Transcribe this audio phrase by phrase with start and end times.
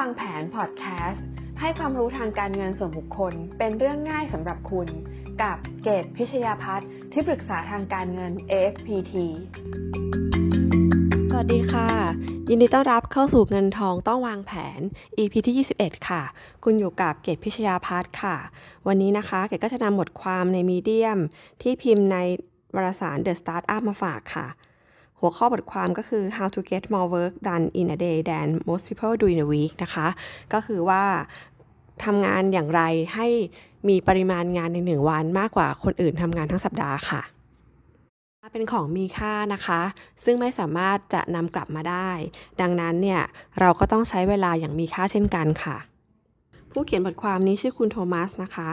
[0.00, 1.24] วางแผนพอดแคสต์
[1.60, 4.88] ให้ความรู้ทางการเงินส่วนบุคคล เป็นเรื่องง่ายสำหรับคุณ
[5.42, 9.14] กับเกตพิชยาพัฒน์ที่ปรึกษาทางการเงิน AFPT
[11.30, 11.88] สวัสดีค่ะ
[12.48, 14.80] ยินดีต้อนรับเข้าสู่เงินทองต้องวางแผน
[15.18, 16.22] EP ที่ 21 ค่ะ
[16.64, 18.36] คุณอยู่กับเกตพิชยาพัฒน์ค่ะ
[18.86, 21.18] วันนี้นะคะเกตก็จะนำบทความในมีเดียม
[21.62, 22.16] ที่พิมพ์ใน
[22.74, 24.46] วารสาร The Startup มาฝากค่ะ
[25.20, 29.40] หัวข้อบทความก็คือ how to get more work done in a day than most people do in
[29.46, 30.08] a week นะคะ
[30.52, 31.02] ก็คือว่า
[32.04, 32.82] ทำงานอย่างไร
[33.14, 33.28] ให้
[33.88, 37.22] มีปริมาณงานในหนึ่งวันมากกว่าคนอื่นทำงานทั้งสัปดาห์ค่ะ
[38.52, 39.80] เป็นของมีค่านะคะ
[40.24, 42.10] ซึ่งไม่สามารถจะนำกลับมาได้
[42.60, 43.22] ดังนั้นเนี่ย
[43.60, 45.76] เราก็ต้องใช้เวลาอย่างมีค่าเช่นกันค่ะ
[46.70, 48.70] ผู้เขียนบทความนี้ชื่อคุณโทมัสนะคะ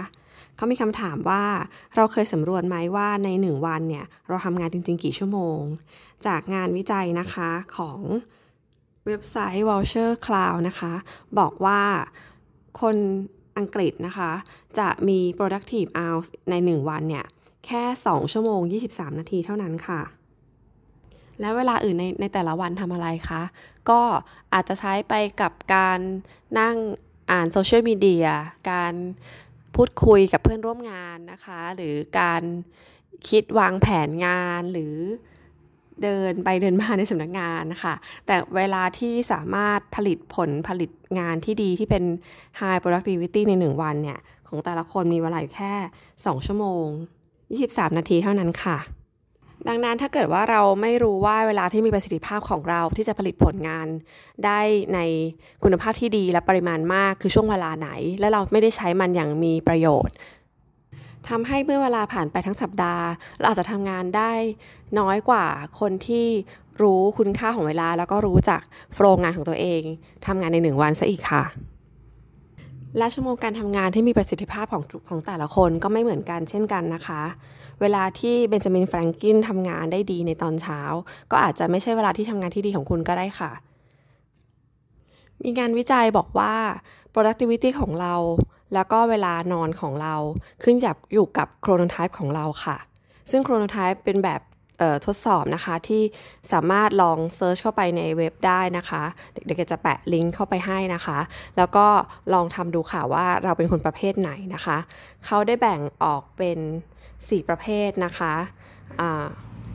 [0.57, 1.44] เขามีคำถามว่า
[1.95, 5.59] เราเคยสำรวจไหมว่าในหนึ่งวันเนี่ยเราทำงานจริง ๆ กี่ชั่วโมง
[6.25, 7.99] จากงานวิจัยนะคะของ
[9.05, 10.94] เว็บไซต์ Voucher Cloud นะคะ
[11.39, 11.81] บอกว่า
[12.81, 12.95] คน
[13.58, 14.31] อังกฤษนะคะ
[14.80, 17.25] จะมี productive hours ใน 1 วันเนี่ย
[17.66, 18.61] แค่ 2 ชั่วโมง
[18.92, 20.02] 23 นาทีเท่านั้นค่ะ
[21.39, 23.42] แล้วเวลาอื่นในในแต่ละวันทำอะไรคะ
[23.89, 24.02] ก็
[24.53, 25.99] อาจจะใช้ไปกับการ
[26.59, 26.75] นั่ง
[27.31, 28.27] อ่านโซเชียลมีเดีย
[28.71, 28.94] การ
[29.78, 32.44] พูดคุยกับเพื่อนร่วมงานนะคะ หรือการ
[33.30, 34.95] คิดวางแผนงานหรือ
[36.03, 37.94] เดินไปเดินมาในสำนักงานนะคะ
[38.25, 42.03] แต่เวลาที่สามารถผลิตผลผลิตงานที่ดีที่เป็น
[42.59, 45.73] high productivity ใน 1 วันเนี่ย ของแต่ละคนมีเวลาอยู่แค่
[46.11, 46.86] 2 ชั่วโมง
[47.44, 48.78] 23 นาทีเท่านั้นค่ะ
[49.67, 53.88] ดังนั้นถ้าเกิดว่าเราไม่รู้ว่าเวลาที่มีประสิทธิภาพของเราที่จะผลิตผลงาน
[54.45, 54.59] ได้
[54.94, 54.99] ใน
[55.64, 60.16] คุณภาพที่ดีและปริมาณมากคือช่วงเวลาไหน และเราไม่ได้ใช้มันอย่างมีประโยชน์
[61.30, 63.05] ทำให้เมื่อเวลาผ่านไปทั้งสัปดาห์
[63.38, 64.31] เราอาจจะทำงานได้
[64.99, 65.45] น้อยกว่า
[65.80, 66.27] คนที่
[66.82, 68.61] รู้คุณค่าของเวลา แล้วก็รู้จัก
[68.93, 69.82] โฟล์งานของตัวเอง
[70.26, 71.43] ทำงานในหนึ่งวันซะอีกค่ะ
[72.97, 77.21] และชั่วโมงการทำงานที่มีประสิทธิภาพของของแต่ละคนก็ไม่เหมือนกันเช่นกันนะคะ
[77.81, 80.80] เวลาที่เบนจามินแฟรงกินทำงานได้ดีในตอนเช้า
[81.31, 83.52] ก็อาจจะไม่ใช่เวลาที่ทำงานที่ดีของคุณก็ได้ค่ะ
[85.41, 86.53] มีงานวิจัยบอกว่า
[87.13, 88.15] productivity ของเรา
[88.73, 90.15] แล้วก็เวลานอนของเรา
[90.64, 90.75] ขึ้น
[91.14, 92.77] อยู่กับโครโนไทป์ของเราค่ะ
[93.31, 94.41] ซึ่งโครโนไทป์เป็นแบบ
[95.05, 96.02] ทดสอบนะคะที่
[96.52, 99.04] สามารถลองเซิร์ชเข้าไปในเว็บได้นะคะ
[99.45, 101.20] เดี๋ยวจะแปะลิงก์เข้าไปให้นะคะ
[101.58, 101.86] แล้วก็
[102.33, 104.77] ลองทำดูค่ะว่าเราเป็นคนประเภทไหนนะคะ
[105.26, 106.60] เขาได้แบ่งออกเป็น
[107.04, 108.33] 4 ประเภทนะคะ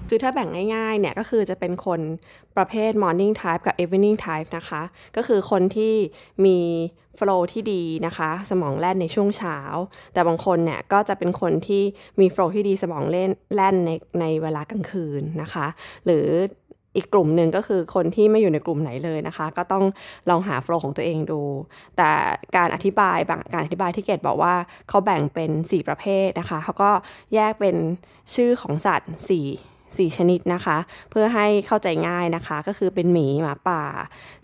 [0.09, 2.01] คือถ้าแบ่งง่ายๆเนี่ยก็คือจะเป็นคน
[2.57, 4.83] ประเภท morning type กับ evening type นะคะ
[5.17, 5.95] ก็คือคนที่
[6.47, 6.59] มี
[7.19, 9.59] ฟล์ที่ดีนะคะ สมองแล่นในช่วงเช้า
[10.13, 11.83] แต่บางคนเนี่ยก็จะเป็นคนที่
[12.21, 13.91] มีโฟล์ที่ดีสมองเล่นแล่นใน
[14.21, 15.67] ในเวลากลางคืนนะคะ
[16.07, 16.27] หรือ
[16.97, 19.85] อีกกลุ่มหนึ่งก็คือคนที่ไม่อยู่ในกลุ่มไหนเลยนะคะ ก็ต้อง
[20.29, 21.43] ลองหาโฟล์ของตัวเองดู
[21.97, 22.11] แต่
[22.57, 24.55] การอธิบายบางการอธิบายที่เกตบอกว่า
[24.89, 26.91] เขาแบ่งเป็น 4 ประเภทนะคะเขาก็
[27.35, 27.77] แยกเป็น
[28.35, 30.79] ชื่อของสัตว์ 4 4 ชนิดนะคะ
[31.11, 33.83] เพื่อให้เข้าใจง่ายนะคะ ก็คือเป็นหมีหมาป่า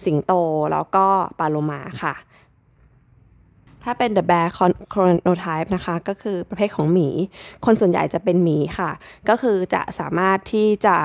[0.05, 0.33] สิงโต
[0.73, 1.07] แล้วก็
[1.39, 2.15] ปลาโลมาค่ะ
[3.89, 4.49] ถ้าเป็น the bear
[4.95, 7.09] chronotype นะคะ ก็คือประเภทของหมี
[7.65, 8.91] คนส่วนใหญ่จะเป็นหมีค่ะ
[9.29, 10.97] ก็คือจะสามารถที่จะ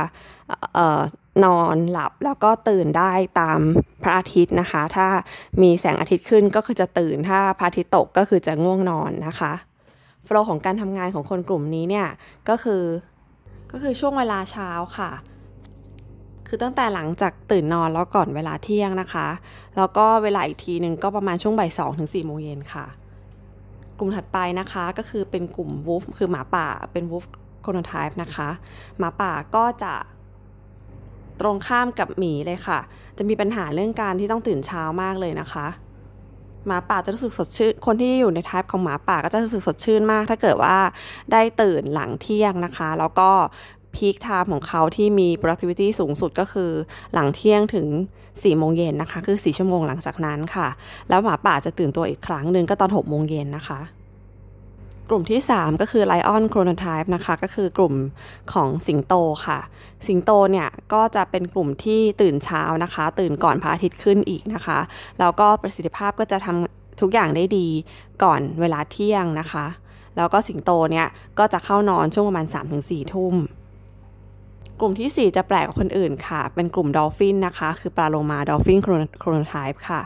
[1.46, 3.60] นอนหลับแล้วก็ตื่นได้ตาม
[4.04, 5.08] พระอาทิตย์นะคะ ถ้า
[5.62, 9.54] มีแสงอาทิตย์ขึ้นก็คือจะตื่น ถ้าพระอาทิตย์ตกก็คือจะง่วงนอนนะคะ
[10.26, 12.08] โฟล์ของการทำงานของคนกลุ่มนี้เนี่ย
[12.50, 12.84] ก็คือ
[13.72, 15.12] ก็คือช่วงเวลาเช้าค่ะ
[16.48, 19.28] คือตั้งแต่หลังจากตื่นนอนแล้วก่อนเวลาเที่ยงนะคะ
[19.78, 22.86] แล้วก็เวลาอีกทีหนึ่งก็ประมาณช่วงบ่ายสองถึงสี่โมงเย็นค่ะ
[24.00, 27.26] กลุ่มถัดไปนะคะก็คือเป็นกลุ่มวูฟคือหมาป่าเป็นวูฟ
[27.62, 28.50] โคโนไทป์นะคะ
[28.98, 29.94] หมาป่าก็จะ
[31.42, 32.80] ตรงข้ามกับหมีเลยค่ะ
[33.18, 35.68] จะมีปัญหาเรื่องการที่ต้องตื่นเช้ามากเลยนะคะ
[36.68, 40.78] หมาป่าจะรู้สึกสดชื่น คนที่อยู่ในทายของหมาป่าก็จะรู้สึกสดชื่นมาก ถ้าเกิดว่า
[41.32, 43.30] ได้ตื่นหลังเที่ยงนะคะ แล้วก็
[43.96, 46.72] พีคไทม์ของเขาที่มี productivity สูงสุดก็คือ
[47.14, 47.88] หลังเที่ยงถึง
[48.24, 50.68] 4 โมงเย็นนะคะ คือ 4 ชั่วโมงหลังจากนั้นค่ะ
[51.10, 53.80] แล้วหมาป่าจะตื่นตัวอีกครั้งหนึ่งก็ตอน 6 โมงเย็นนะคะ
[55.10, 57.94] กลุ่มที่ 3 ก็คือ Lion Chronotype นะคะ ก็คือกลุ่ม
[58.54, 59.14] ของสิงโต
[59.46, 59.60] ค่ะ
[60.08, 64.80] สิงโตเนี่ย ก็จะเป็นกลุ่มที่ตื่นเช้านะคะ ตื่นก่อนพระอาทิตย์ขึ้นอีกนะคะ
[65.20, 67.68] แล้วก็ประสิทธิภาพก็จะทำทุกอย่างได้ดี
[68.24, 69.66] ก่อนเวลาเที่ยงนะคะ
[70.18, 71.08] แล้วก็สิงโตเนี่ย
[71.40, 72.46] ก็จะเข้านอนช่วงประมาณ
[72.80, 73.36] 3-4 ทุ่ม
[74.80, 80.02] กลุ่มที่ 4 จะแปลกกว่าคนอื่นค่ะ เป็นกลุ่ม Dolphin นะคะ คือปลาโลมา Dolphin Chronotype ค่ะ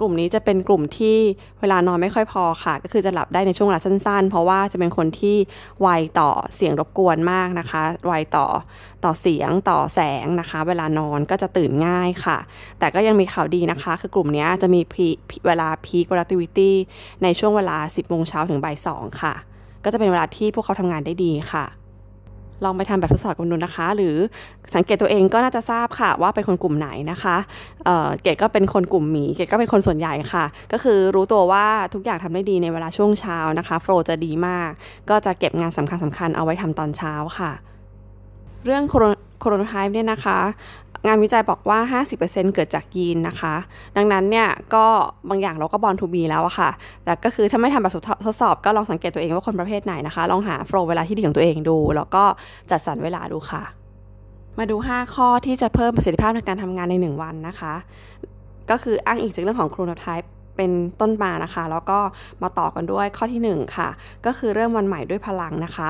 [0.00, 1.18] กลุ่มนี้จะเป็นกลุ่มที่
[1.60, 5.36] เวลานอนไม่ค่อยพอค่ะ ก็คือจะหลับได้ในช่วงเวลาสั้นๆ เพราะว่าจะเป็นคนที่
[5.80, 5.88] ไว
[6.20, 8.46] ต่อเสียงรบกวนมากนะคะ ไวต่อ
[9.04, 12.38] ต่อเสียงต่อแสงนะคะ เวลานอนก็จะตื่นง่ายค่ะ
[12.78, 14.80] แต่ก็ยังมีข่าวดีนะคะ คือกลุ่มนี้จะมี
[15.46, 16.72] เวลา peak productivity
[17.22, 19.34] ในช่วงเวลา 10โมงเช้าถึงบ่าย2ค่ะ
[19.84, 21.66] ก็จะเป็นเวลาที่พวกเขาทำงานได้ดีค่ะ
[22.64, 24.16] ลองไปทำแบบทดสอบกันดูนะคะ หรือ
[24.74, 27.36] สังเกตตัวเองก็น่าจะทราบค่ะ ว่าเป็นคนกลุ่มไหนนะคะ
[27.84, 34.70] เกดก็เป็นคนกลุ่มหมี เกดก็เป็นคนส่วนใหญ่ค่ะ ก็คือรู้ตัวว่าทุกอย่างทำได้ดีในเวลาช่วงเช้านะคะ flow จะดีมาก
[35.10, 37.52] ก็จะเก็บงานสำคัญสำคัญเอาไว้ทำตอนเช้าค่ะ
[38.64, 38.84] เรื่อง
[39.40, 40.38] Chronotype เนี่ยนะคะ
[41.06, 43.54] งานวิจัยบอกว่า 50%เกิดจากยีนนะคะ
[43.96, 44.86] ดังนั้นเนี่ยก็
[45.28, 46.70] บางอย่างเราก็ born to be แล้วอะค่ะ
[47.04, 47.92] แต่ก็คือถ้าไม่ทำแบบ
[48.26, 52.24] ทดสอบก็ลองสังเกตตัวเองว่าคนประเภทไหนนะคะ ลองหา flow เวลาที่ดีของตัวเองดู แล้วก็
[52.70, 53.62] จัดสรรเวลาดูค่ะ
[54.58, 57.74] มาดู 5 ข้อที่จะเพิ่มประสิทธิภาพในการทำงานใน 1 วันนะคะ
[58.70, 61.98] ก็คืออ้างอิงจากเรื่องของโครโนไทป์เป็นต้นมานะคะ แล้วก็
[62.42, 63.88] มาต่อกันด้วยข้อที่ 1 ค่ะ
[64.26, 65.88] ก็คือเริ่มวันใหม่ด้วยพลังนะคะ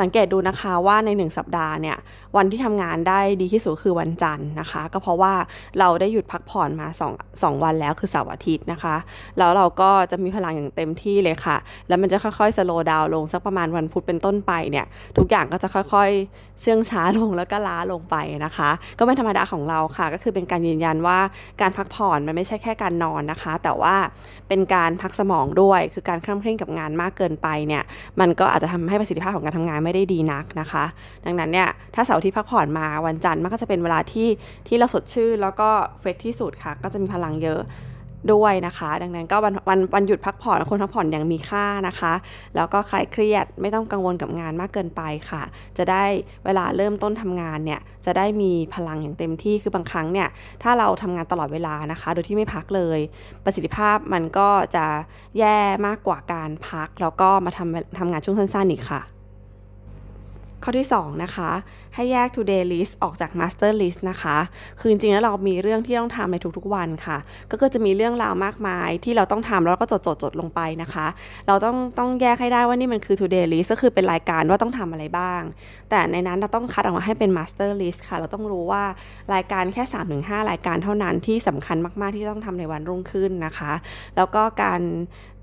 [0.00, 1.96] สังเกตดูนะคะว่าใน 1 สัปดาห์เนี่ย
[2.36, 5.34] วันที่ทำงานได้ดีที่สุดคือวันจันทร์นะคะ ก็เพราะว่า
[5.78, 8.96] เราได้หยุดพักผ่อนมา2 2วันแล้วคือเสาร์อาทิตย์นะคะ
[9.38, 11.56] แล้วเราก็จะมีพลังอย่างเต็มที่เลยค่ะ
[11.88, 14.86] แล้วมันจะค่อยๆสโลว์ดาวลงสักประมาณวันพุธเป็นต้นไปเนี่ย
[15.18, 21.18] ทุกอย่างก็จะค่อยๆ เชื่องช้าลงแล้วก็ล้าลงไปนะคะ ก็เป็นธรรมดาของเราค่ะ ก็คือเป็นการยืนยันว่า
[21.60, 23.94] การพักผ่อนมันไม่ใช่แค่การนอนนะคะ แต่ว่า
[24.48, 27.82] เป็นการพักสมองด้วยคือการเคร่งเคร่งกับงานมากเกินไปเนี่ย
[28.20, 30.84] มันก็อาจจะทำให้ประสิทธิภาพของการทำงานไม่ได้ดีนักนะคะ
[31.24, 34.28] ดังนั้นเนี่ยถ้าเสาร์ที่พักผ่อนมาวันจันทร์มันก็จะเป็นเวลาที่
[34.68, 35.68] ที่เราสดชื่นแล้วก็
[35.98, 37.60] เฟรชที่สุดค่ะ ก็จะมีพลังเยอะ
[38.32, 42.12] ด้วยนะคะ ดังนั้นก็วันวันวันหยุดพักผ่อนคนพักผ่อนอย่างมีค่านะคะ
[42.56, 45.42] แล้วก็คลายเครียดไม่ต้องกังวลกับงานมากเกินไปค่ะ
[45.78, 46.04] จะได้
[46.44, 50.28] เวลาเริ่มต้นทำงานเนี่ยจะได้มีพลังอย่างเต็มที่คือบางครั้งเนี่ย
[50.62, 52.98] ถ้าเราทำงานตลอดเวลานะคะ โดยที่ไม่พักเลย
[53.44, 54.86] ประสิทธิภาพมันก็จะ
[55.38, 59.02] แย่มากกว่าการพัก แล้วก็มาทำทำงานช่วงสั้นๆอีกค่ะ
[60.62, 61.50] ข้อที่ 2 นะคะ
[61.94, 64.36] ให้แยก today list ออกจาก master list นะคะ
[64.78, 67.18] คือจริงๆแล้วเรามีเรื่องที่ต้องทำในทุกๆวันค่ะ
[67.50, 71.06] ก็คือจะมีเรื่องราวมากมายที่เราต้องทำแล้วก็จดๆจดลงไปนะคะ
[71.46, 75.42] เราต้องต้องแยกให้ได้ว่านี่มันคือ today list ก็คือเป็นรายการว่าต้องทำอะไรบ้าง
[75.90, 78.84] แต่ในนั้นเราต้องคัดออกมาให้เป็น master list ค่ะ เราต้องรู้ว่า
[79.34, 79.82] รายการแค่
[80.18, 83.72] 3-5 รายการเท่านั้นที่สำคัญมากๆที่ต้องทำในวันรุ่งขึ้นนะคะ
[84.16, 84.80] แล้วก็การ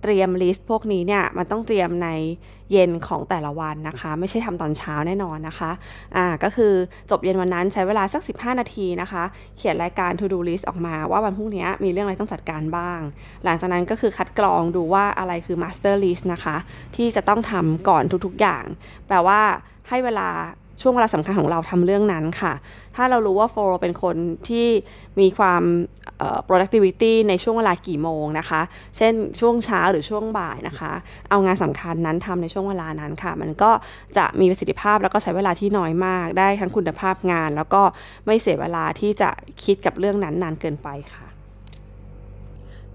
[0.01, 2.09] เตรียมลิสต์พวกนี้เนี่ยมันต้องเตรียมใน
[2.71, 5.71] เย็นของแต่ละวันนะคะ ไม่ใช่ทำตอนเช้าแน่นอนนะคะ
[6.15, 6.73] อ่าก็คือ
[7.11, 9.23] จบเย็นวันนั้นใช้เวลาสัก 15 นาทีนะคะ
[9.57, 12.99] เขียนรายการ to do list ออกมาว่าวันพรุ่งนี้มีเรื่องอะไรต้องจัดการบ้าง
[13.43, 16.55] หลังจากนั้นก็คือคัดกรองดูว่าอะไรคือ master list นะคะ
[16.95, 18.63] ที่จะต้องทำก่อนทุกๆอย่าง
[19.07, 19.39] แปลว่า
[19.89, 20.29] ให้เวลา
[20.81, 22.53] ช่วงเวลาสำคัญของเราทำเรื่องนั้นค่ะ
[22.95, 24.15] ถ้าเรารู้ว่าโฟลเป็นคน
[24.49, 24.67] ที่
[25.19, 25.63] มีความ
[26.47, 28.61] productivity ในช่วงเวลากี่โมงนะคะ
[28.97, 30.91] เช่นช่วงเช้าหรือช่วงบ่ายนะคะ
[31.29, 33.71] เอางานสำคัญนั้นทำในช่วงเวลานั้นค่ะ มันก็
[34.17, 37.81] จะมีประสิทธิภาพแล้วก็ใช้เวลาที่น้อยมาก ได้ทั้งคุณภาพงาน แล้วก็
[38.25, 39.29] ไม่เสียเวลาที่จะ
[39.63, 41.24] คิดกับเรื่องนั้นนานเกินไปค่ะ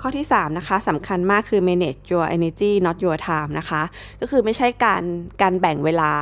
[0.00, 3.82] ข้อที่ 3 นะคะสำคัญมากคือ manage your energy not your time นะคะ
[4.20, 5.02] ก็คือไม่ใช่การ
[5.42, 6.12] การแบ่งเวลา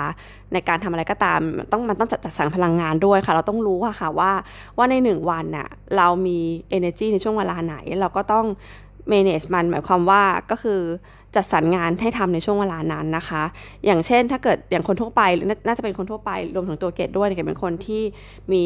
[0.52, 1.40] ในการทำอะไรก็ตาม
[1.72, 4.32] ต้องมันต้องจัดจัดสรรพลังงานด้วยค่ะ เราต้องรู้ค่ะว่า
[4.76, 6.38] ว่าในหนึ่งวันน่ะเรามี
[6.76, 8.46] energy ในช่วงเวลาไหน เราก็ต้อง
[9.12, 10.80] manage มันหมายความว่าก็คือ
[11.34, 13.42] จัดสรรงานให้ทำในช่วงเวลานั้นนะคะ
[13.86, 15.22] อย่างเช่นถ้าเกิดอย่างคนทั่วไป
[15.66, 18.02] น่าจะเป็นคนทั่วไปรวมถึงตัวเกดด้วยเกดเป็นคนที่
[18.52, 18.64] มี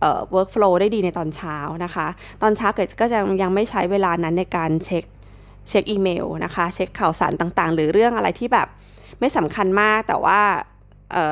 [0.00, 2.06] เอ่อ work flow ได้ดีในตอนเช้านะคะ
[2.42, 5.04] ตอนเช้าเกดก็จะยังไม่ใช้เวลานั้นในการเช็ค
[5.68, 8.68] เช็คอีเมลนะคะ เช็คข่าวสารต่างๆ หรือเรื่องอะไรที่แบบ
[9.20, 10.40] ไม่สำคัญมากแต่ว่า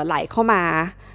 [0.07, 0.63] ไหลเข้ามา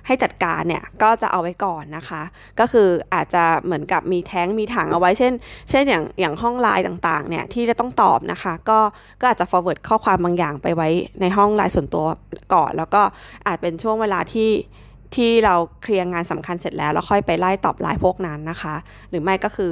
[0.07, 2.21] ให้จัดการเนี่ยก็จะเอาไว้ก่อนนะคะ
[2.59, 5.33] ก็คืออาจจะเหมือนกับมีแท้งมีถังเอาไว้เช่น
[5.69, 8.79] เช่นอย่างอย่างห้องไลน์ต่างๆเนี่ยที่จะต้องตอบนะคะ ก็
[9.21, 10.89] ก็อาจจะ forward ข้อความบางอย่างไปไว้
[11.21, 12.05] ในห้องไลน์ส่วนตัว
[12.53, 13.01] ก่อน แล้วก็
[13.47, 14.51] อาจเป็นช่วงเวลาที่
[15.15, 18.75] ที่เราเคลียร์งานสำคัญเสร็จแล้วแล้วค่อยไปไล่ตอบไลน์พวกนั้นนะคะ
[19.09, 19.71] หรือไม่ก็คือ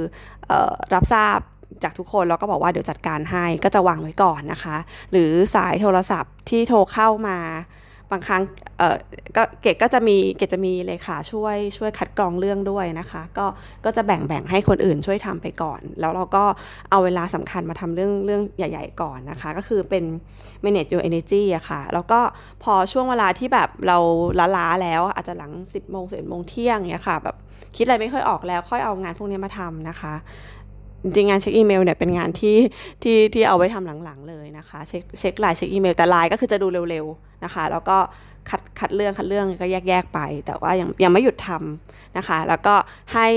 [0.50, 0.52] อ
[0.94, 1.38] รับทราบ
[1.82, 4.76] จากทุกคนแล้วก็บอกว่าเดี๋ยวจัดการให้ก็จะวางไว้ก่อนนะคะ
[5.12, 7.38] หรือสายโทรศัพท์ที่โทรเข้ามา
[8.14, 8.42] บางครั้ง
[8.78, 8.96] เออ
[9.36, 13.46] ก็เกดก็จะมีเกดจะมีเลยค่ะช่วยช่วยคัดกรองเรื่องด้วยนะคะ ก็
[13.84, 16.44] ก็จะแบ่งแบ่งให้คนอื่นช่วยทำไปก่อน แล้วเราก็
[16.90, 20.04] เอาเวลาสำคัญมาทำเรื่องเรื่องใหญ่ ๆ ก่อนนะคะ ก็คือเป็น
[20.64, 22.20] manage your energy อะค่ะ แล้วก็
[22.62, 23.98] พอช่วงเวลาที่แบบเรา
[24.56, 27.36] ล้าๆแล้วอาจจะหลัง 10โมงสิบโมงเที่ยงเนี่ยค่ะแบบ
[27.76, 30.14] คิดอะไรไม่ค่อยออกแล้วค่อยเอางานพวกนี้มาทำนะคะ
[31.04, 32.56] จริงงานเช็คอีเมลเนี่ยเป็นงานที่
[33.02, 37.96] ที่ที่เอาไว้ทำหลังๆเลยนะคะเช็คเช็คไลน์เช็คอีเมลแต่ไลน์ก็คือจะดูเร็วๆนะคะ แล้วก็
[38.50, 42.74] คัดคัดเรื่องคัดเรื่องก็แยกๆไป แต่ว่ายังยังไม่หยุดทำนะคะ แล้วก็
[43.14, 43.28] ให้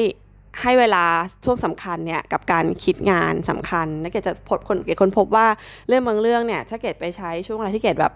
[0.62, 1.04] ให้เวลา
[1.46, 5.48] ช่วงสำคัญเนี่ยกับการคิดงานสำคัญและเกดจะพบคนเกดคนพบว่า
[5.88, 8.14] เรื่องบางเรื่องเนี่ยถ้าเกดไปใช้ช่วงเวลาที่เกดแบบ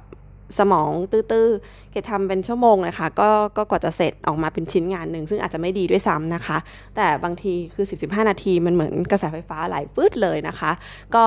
[0.59, 6.57] สมองตื้อๆ เกดทำเป็นชั่วโมงเลยค่ะก็ก็กว่าจะเสร็จออกมาเป็นชิ้นงานหนึ่ง ซึ่งอาจจะไม่ดีด้วยซ้ำนะคะ
[6.95, 10.71] แต่บางทีคือ 10-15 นาทีมันเหมือนกระแสไฟฟ้าไหลปื๊ดเลยนะคะ
[11.15, 11.23] ก็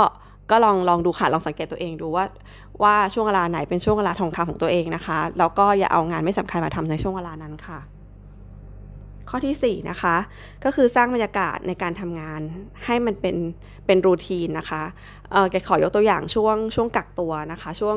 [0.50, 2.24] ก็ลองลองดูค่ะ ลองสังเกตตัวเองดูว่า
[2.82, 7.78] ว่าช่วงเวลาไหนเป็นช่วงเวลาทองคำของตัวเองนะคะ แล้วก็อย่าเอางานไม่สำคัญมาทำในช่วงเวลานั้นค่ะ
[9.36, 10.16] ข้อที่ 4 นะคะ
[10.64, 12.40] ก็คือสร้างบรรยากาศในการทำงาน
[12.84, 13.36] ให้มันเป็น
[13.86, 14.82] เป็นรูทีนนะคะ
[15.32, 17.96] เออแกขอยกตัวอย่างช่วงช่วงกักตัวนะคะ ช่วง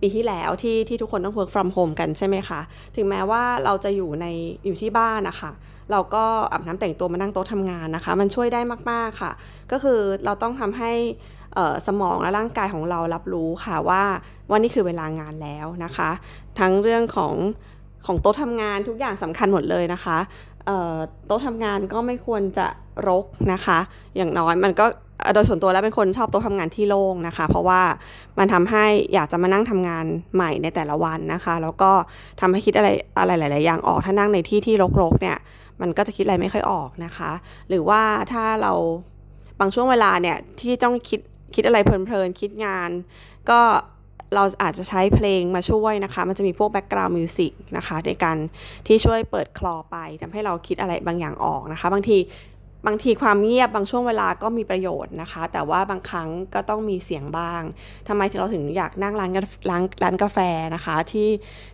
[0.00, 2.60] ปีที่แล้วที่ที่ทุกคนต้อง work from home กันใช่ไหมคะ
[2.96, 4.26] ถึงแม้ว่าเราจะอยู่ใน
[4.66, 5.50] อยู่ที่บ้านนะคะ
[5.90, 8.60] เราก็อาบน้ำแต่งตัวมานั่งโต๊ะทำงานนะคะ มันช่วยได้
[8.90, 9.32] มาก ๆ ค่ะ
[9.72, 10.92] ก็คือเราต้องทำให้
[11.86, 14.02] สมองและร่างกายของเรารับรู้ค่ะว่า
[14.50, 16.10] วันนี้คือเวลางานแล้วนะคะ
[16.58, 17.34] ทั้งเรื่องของ
[18.08, 20.18] ของโต๊ะทำงานทุกอย่างสำคัญหมดเลยนะคะ
[21.26, 22.66] โต๊ะทำงานก็ไม่ควรจะ
[23.08, 23.78] รกนะคะ
[24.16, 24.86] อย่างน้อยมันก็
[25.34, 27.82] โดยส่วนตัวแล้วเป็นคนชอบโต๊ะทำงานที่โล่งนะคะ เพราะว่า
[28.38, 30.04] มันทำให้อยากจะมานั่งทำงาน
[30.34, 31.90] ใหม่ในแต่ละวันนะคะ แล้วก็
[32.40, 35.36] ทำให้คิดอะไรอะไรหลาย ๆ อย่างออกถ้านั่งในที่ที่รก ๆ เนี่ย
[35.80, 37.30] มันก็จะคิดอะไรไม่ค่อยออกนะคะ
[37.68, 38.02] หรือว่า
[38.32, 38.72] ถ้าเรา
[39.60, 41.20] บางช่วงเวลาเนี่ยที่ต้องคิด
[41.54, 42.90] คิดอะไรเพลินๆคิดงาน
[43.50, 43.60] ก็
[44.34, 48.36] เราอาจจะใช้เพลงมาช่วยนะคะ มันจะมีพวก background music นะคะในการ
[48.86, 52.18] ที่ช่วยเปิดคลอไปทำให้เราคิดอะไรบางอย่างออกนะคะ บางที
[52.86, 57.62] บางทีความเงียบบางช่วงเวลาก็มีประโยชน์นะคะ แต่ว่าบางครั้งก็ต้องมีเสียงบ้าง
[58.08, 59.30] ทำไมเราถึงอยากนั่งร้าน
[59.70, 60.38] ร้านร้านกาแฟ
[60.74, 61.30] นะคะ ที่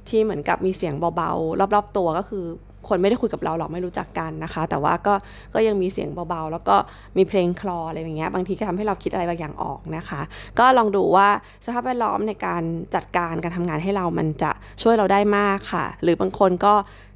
[0.09, 2.45] ที่เหมือนกับมีเสียงเบาๆ รอบๆตัวก็คือ
[2.89, 5.15] คนไม่ได้คุยกับเราหรอกไม่รู้จักกันนะคะ แต่ว่าก็
[5.55, 6.77] ก็ยังมีเสียงเบาๆ แล้วก็
[7.17, 10.21] มีเพลงคลออะไรอย่างเงี้ยบางทีก็ทำให้เราคิดอะไรบางอย่างออกนะคะ
[10.59, 11.29] ก็ลองดูว่า
[11.65, 12.63] สภาพแวดล้อมในการ
[12.95, 14.51] จัดการการทำงานให้เรามันจะ
[14.83, 16.75] ช่วยเราได้มากค่ะ หรือบางคนก็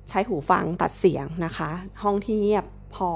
[0.08, 1.70] ใช้หูฟังตัดเสียงนะคะ
[2.02, 3.10] ห้องที่เงียบพอ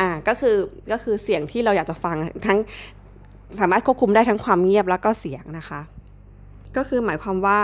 [0.00, 0.56] อ่าก็คือ
[0.92, 2.16] ก็คือเสียงที่เราอยากจะฟัง
[2.46, 2.58] ทั้ง
[3.60, 5.80] สามารถควบคุมได้ทั้งความเงียบแล้วก็เสียงนะคะ
[6.76, 7.60] ก็คือหมายความว่า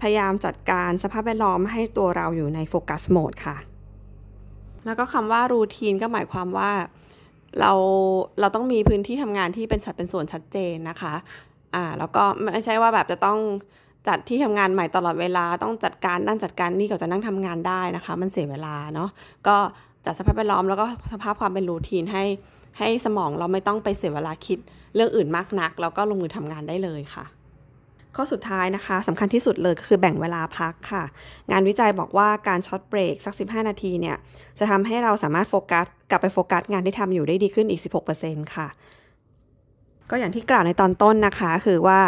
[0.00, 3.56] พยายามจัดการสภาพแวดล้อมให้ตัวเราอยู่ในโฟกัสโหมดค่ะ
[4.84, 6.70] แล้วก็คำว่ารูทีนก็หมายความว่า
[7.60, 7.72] เรา
[8.40, 11.14] เราต้องมีพื้นที่ทำงานที่เป็นสัดเป็นส่วนชัดเจนนะคะ
[11.74, 13.38] อ่าแล้วก็ไม่ใช่ว่าแบบจะต้อง
[14.08, 19.10] จัดที่ทำงานใหม่ตลอดเวลาต้องจัดการนั่นจัดการนี่ก็จะนั่งทำงานได้นะคะ มันเสียเวลาเนาะ
[19.48, 19.56] ก็
[20.04, 22.24] จัดสภาพแวดล้อมแล้วก็สภาพความเป็นรูทีนให้
[22.78, 24.58] ให้สมองเราไม่ต้องไปเสียเวลาคิด
[24.94, 27.24] เรื่องอื่นมากนัก แล้วก็ลงมือทำงานได้เลยค่ะ
[28.16, 31.04] ข้อสุดท้ายนะคะสำคัญที่สุดเลยก็คือแบ่งเวลาพักค่ะ
[31.50, 34.16] งานวิจัยบอกว่าการช็อตเบรกสัก 15 นาทีเนี่ย
[34.58, 37.80] จะทำให้เราสามารถโฟกัส กลับไปโฟกัสงานที่ทำอยู่ได้ดีขึ้นอีก
[38.18, 38.68] 16%ค่ะ
[40.10, 42.00] ก็อย่างที่กล่าวในตอนต้นนะคะ คือว่า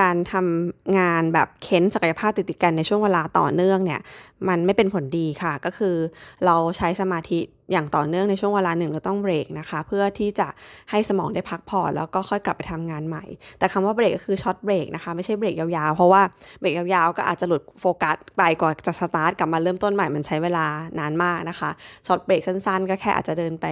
[0.00, 4.00] การทำงานแบบเค้นศักยภาพติดติดกันในช่วงเวลาต่อเนื่องเนี่ย
[4.48, 5.96] มันไม่เป็นผลดีค่ะ ก็คือ
[6.44, 7.40] เราใช้สมาธิ
[7.72, 10.48] อย่างต่อเนื่องในช่วงเวลาหนึ่งเราต้องเบรกนะคะ เพื่อที่จะ
[10.90, 13.24] ให้สมองได้พักผ่อนแล้วก็ค่อยกลับไปทำงานใหม่
[13.58, 16.22] แต่คำว่าเบรกก็คือช็อตเบรกนะคะไม่ใช่เบรกยาวๆ เพราะว่า
[16.60, 20.66] เบรกยาวๆ ก็อาจจะหลุดโฟกัสไปกว่าจะสตาร์ทกลับมาเริ่มต้นใหม่มันใช้เวลา
[20.98, 21.70] นานมากนะคะ
[22.06, 23.66] short break สั้นๆ ก็แค่อาจจะเดินไป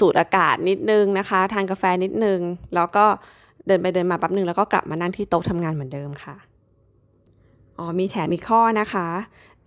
[0.00, 2.40] สูดอากาศนิดนึงนะคะทานกาแฟนิดนึง
[2.74, 3.04] แล้วก็
[3.66, 6.36] เดินไปเดินมาแป๊บนึง แล้วก็กลับมานั่งที่โต๊ะทำงานเหมือนเดิมค่ะ
[7.78, 9.06] อ๋อมีแถมอีกข้อนะคะ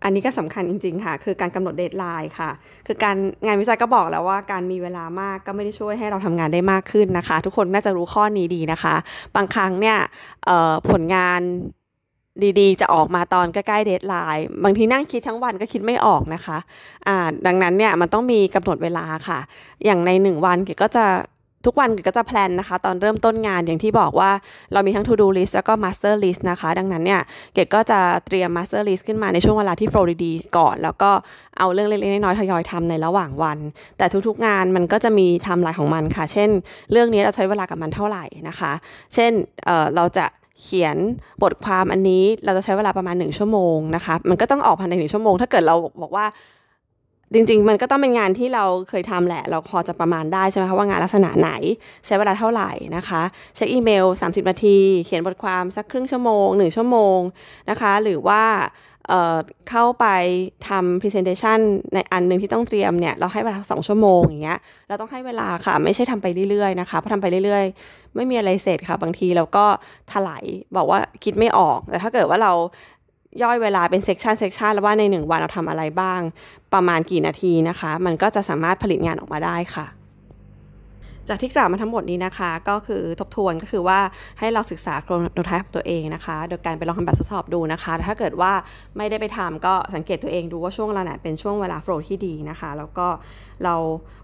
[0.03, 2.49] อันนี้ก็สำคัญจริง ๆ ค่ะ คือการกำหนด deadline ค่ะ
[2.87, 3.15] คือการ
[3.45, 8.95] งานวิจัยก็บอกแล้วว่าการมีเวลามากก็ไม่ได้ช่วยให้เราทำงานได้มากขึ้นนะคะ ทุกคนน่าจะรู้ข้อนี้ดีนะคะ
[9.35, 9.97] บางครั้งเนี่ย
[10.89, 11.41] ผลงาน
[12.59, 16.57] ดีๆ จะออกมาตอนใกล้ๆ deadline บางทีนั่งคิดทั้งวันก็คิดไม่ออกนะคะ
[17.07, 19.39] อ่าดังนั้นเนี่ยมันต้องมีกำหนดเวลาค่ะ
[19.85, 21.05] อย่างในหนึ่งวันเกดก็จะ
[21.65, 24.31] ทุกวันก็จะแพลนนะคะ ตอนเริ่มต้นงานอย่างที่บอกว่า
[24.73, 27.21] เรามีทั้ง to do list แล้วก็ master list นะคะ ดังนั้นเนี่ย
[27.53, 31.11] เกดก็จะเตรียม master list ขึ้นมาในช่วงเวลาที่ flow ดีๆก่อน แล้วก็
[31.57, 33.59] เอาเรื่องเล็กๆน้อยๆทยอยทำในระหว่างวัน
[33.97, 36.49] แต่ทุกๆงานมันก็จะมีไทม์ไลน์ของมันค่ะ เช่น
[36.91, 38.71] เรื่องนี้เราใช้เวลากับมันเท่าไหร่นะคะ
[39.13, 39.31] เช่น
[39.65, 40.25] เเราจะ
[40.61, 40.97] เขียน
[41.43, 46.25] บทความอันนี้เราจะใช้เวลาประมาณ 1 ชั่วโมงนะคะมันก็ต้องออกภายในหนึ่งชั่วโมง ถ้าเกิดเราบอกว่า
[47.33, 51.51] จริงๆ มันก็ต้องเป็นงานที่เราเคยทำแหละ เราพอจะประมาณได้ใช่ไหมคะว่างานลักษณะไหน
[52.05, 53.21] ใช้เวลาเท่าไหร่นะคะ
[53.55, 57.19] เช็คอีเมล 30 นาที เขียนบทความสักครึ่งชั่วโมง 1 ชั่วโมง
[57.69, 58.43] นะคะ หรือว่า
[59.07, 60.05] เเข้าไป
[60.67, 61.59] ทำ presentation
[61.93, 69.65] ในอันหนึ่งที่ต้องเตรียมเนี่ย เราให้เวลาสองชั่วโมงอย่างเงี้ย เราต้องให้เวลาค่ะ ไม่ใช่ทำไปเรื่อยๆนะคะพอทำไปเรื่อยๆ ไม่มีอะไรเสร็จค่ะ บางทีเราก็
[70.11, 70.43] สไลด์
[70.75, 72.53] บอกว่าคิดไม่ออก แต่ถ้าเกิดว่าเรา
[73.43, 76.21] ย่อยเวลาเป็น section section แล้วว่าในหนึ่งวันเราทำอะไรบ้าง
[76.73, 79.85] ประมาณกี่นาทีนะคะ มันก็จะสามารถผลิตงานออกมาได้ค่ะ
[81.29, 83.99] จากที่กล่าวมาทั้งหมดนี้นะคะ ก็คือทบทวนก็คือว่า
[84.39, 88.51] ให้เราศึกษา chronotype ของตัวเองนะคะ โดยการไปลองทำแบบทดสอบดูนะคะถ้าเกิดว่า
[88.97, 93.07] ไม่ได้ไปทำก็สังเกตตัวเองดูว่าช่วงเวลาไหนเป็นช่วงเวลาโฟล์ที่ดีนะคะ แล้วก็
[93.65, 93.75] เรา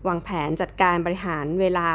[0.08, 1.88] วางแผนจัดการบริหารเวลา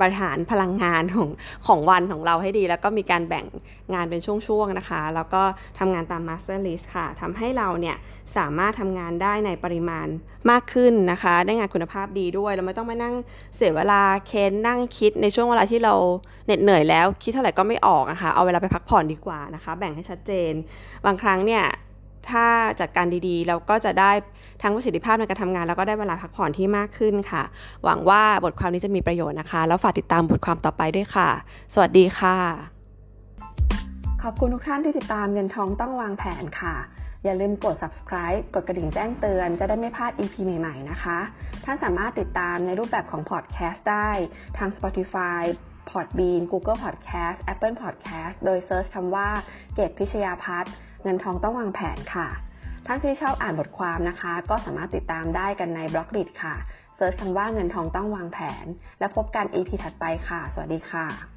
[0.00, 1.28] บริหารพลังงานของ
[1.66, 3.46] ของวันของเราให้ดี แล้วก็มีการแบ่ง
[3.94, 5.42] งานเป็นช่วงๆนะคะ แล้วก็
[5.78, 7.96] ทำงานตาม Master List ค่ะทำให้เราเนี่ย
[8.36, 10.06] สามารถทำงานได้ในปริมาณ
[10.50, 13.14] มากขึ้นนะคะ ได้งานคุณภาพดีด้วย เราไม่ต้องมานั่ง
[13.56, 15.94] เสียเวลาเคนนั่งคิดในช่วงเวลาที่เรา
[16.46, 20.52] เหน็ดเหนื่อยแล้ว คิดเท่าไหร่ก็ไม่ออกนะคะเอาเวลาไปพักผ่อนดีกว่านะคะ แบ่งให้ชัดเจน
[21.06, 21.64] บางครั้งเนี่ย
[22.28, 22.46] ถ้า
[22.80, 24.10] จัดการดีๆ เราก็จะได้
[24.62, 27.42] ทั้งประสิทธิภาพในการทำงาน แล้วก็ได้เวลาพักผ่อนที่มากขึ้นค่ะ
[27.84, 31.28] หวังว่าบทความนี้จะมีประโยชน์นะคะ แล้วฝากติดตามบทความต่อไปด้วยค่ะ
[31.74, 32.36] สวัสดีค่ะ
[34.22, 36.74] ขอบคุณทุกท่านที่ติดตามเงินทองต้องวางแผนค่ะ
[37.24, 41.18] อย่าลืมกด subscribe กดกระดิ่งแจ้งเตือน จะได้ไม่พลาด EP ใหม่ ๆ นะคะ
[41.64, 44.10] ท่านสามารถติดตามในรูปแบบของ podcast ได้
[44.58, 45.42] ทาง Spotify
[45.90, 49.28] Podbean Google Podcast Apple Podcast โดยเซิร์ชคำว่า
[49.74, 52.28] เกตพิชยาพัฒน์เงินทองต้องวางแผนค่ะ
[52.86, 56.54] ท่านที่ชอบอ่านบทความนะคะ ก็สามารถติดตามได้กันในบล็อกดิค่ะ
[56.96, 58.66] เซิร์ชคำว่าเงินทองต้องวางแผน
[58.98, 61.33] แล้วพบกัน EP ถัดไปค่ะ สวัสดีค่ะ